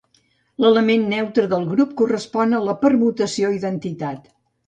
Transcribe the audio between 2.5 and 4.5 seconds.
a la permutació identitat.